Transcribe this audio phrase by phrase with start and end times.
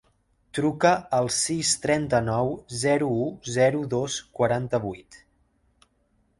[0.59, 2.51] Truca al sis, trenta-nou,
[2.85, 3.29] zero, u,
[3.61, 5.23] zero, dos, quaranta-vuit.